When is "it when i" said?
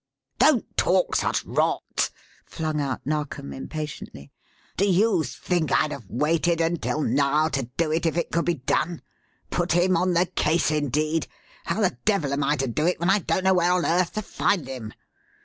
12.87-13.19